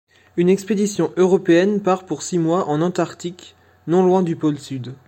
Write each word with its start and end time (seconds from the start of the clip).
Une 0.35 0.49
expédition 0.49 1.13
européenne 1.15 1.79
part 1.79 2.07
pour 2.07 2.23
six 2.23 2.39
mois 2.39 2.67
en 2.67 2.81
Antarctique, 2.81 3.53
non 3.85 4.03
loin 4.03 4.23
du 4.23 4.35
Pôle 4.35 4.57
Sud. 4.57 4.95